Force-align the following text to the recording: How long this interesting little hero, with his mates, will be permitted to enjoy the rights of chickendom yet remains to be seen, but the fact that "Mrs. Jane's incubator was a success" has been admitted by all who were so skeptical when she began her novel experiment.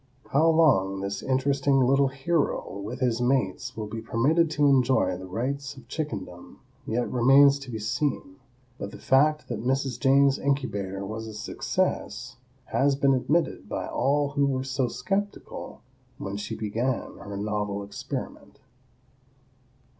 How 0.31 0.49
long 0.49 1.01
this 1.01 1.21
interesting 1.21 1.79
little 1.79 2.07
hero, 2.07 2.79
with 2.83 3.01
his 3.01 3.21
mates, 3.21 3.77
will 3.77 3.85
be 3.85 4.01
permitted 4.01 4.49
to 4.49 4.65
enjoy 4.65 5.15
the 5.15 5.27
rights 5.27 5.75
of 5.77 5.87
chickendom 5.87 6.57
yet 6.87 7.07
remains 7.11 7.59
to 7.59 7.69
be 7.69 7.77
seen, 7.77 8.37
but 8.79 8.89
the 8.89 8.97
fact 8.97 9.47
that 9.47 9.63
"Mrs. 9.63 9.99
Jane's 9.99 10.39
incubator 10.39 11.05
was 11.05 11.27
a 11.27 11.35
success" 11.35 12.37
has 12.65 12.95
been 12.95 13.13
admitted 13.13 13.69
by 13.69 13.85
all 13.85 14.29
who 14.29 14.47
were 14.47 14.63
so 14.63 14.87
skeptical 14.87 15.81
when 16.17 16.35
she 16.35 16.55
began 16.55 17.17
her 17.19 17.37
novel 17.37 17.83
experiment. 17.83 18.57